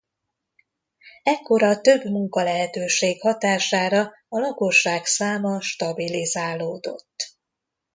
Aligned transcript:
Ekkor 1.23 1.63
a 1.63 1.81
több 1.81 2.03
munkalehetőség 2.05 3.21
hatására 3.21 4.11
a 4.29 4.39
lakosság 4.39 5.05
száma 5.05 5.61
stabilizálódott. 5.61 7.37